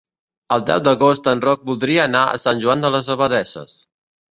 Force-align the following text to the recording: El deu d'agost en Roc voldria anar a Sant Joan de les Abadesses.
El 0.55 0.63
deu 0.69 0.79
d'agost 0.87 1.29
en 1.33 1.43
Roc 1.43 1.61
voldria 1.71 2.07
anar 2.07 2.23
a 2.25 2.41
Sant 2.47 2.65
Joan 2.65 2.87
de 2.89 2.93
les 2.99 3.13
Abadesses. 3.19 3.79